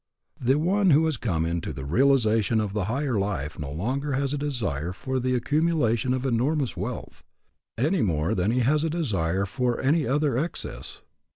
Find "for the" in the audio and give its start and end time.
4.93-5.35